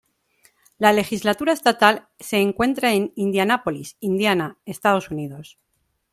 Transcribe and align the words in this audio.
La 0.79 0.93
legislatura 0.93 1.53
estatal 1.53 2.07
se 2.19 2.37
encuentra 2.37 2.91
en 2.95 3.13
Indianápolis, 3.15 3.97
Indiana, 3.99 4.57
Estados 4.65 5.11
Unidos. 5.11 5.59